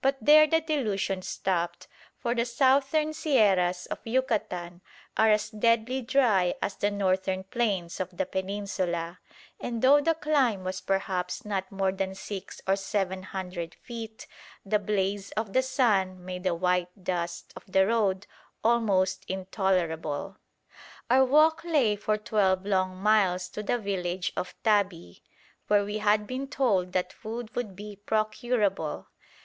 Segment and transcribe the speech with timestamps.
[0.00, 4.82] But there the delusion stopped, for the Southern Sierras of Yucatan
[5.16, 9.18] are as deadly dry as the northern plains of the Peninsula;
[9.58, 14.28] and though the climb was perhaps not more than six or seven hundred feet,
[14.64, 18.28] the blaze of the sun made the white dust of the road
[18.62, 20.36] almost intolerable.
[21.10, 25.24] Our walk lay for twelve long miles to the village of Tabi,
[25.66, 29.08] where we had been told that food would be procurable.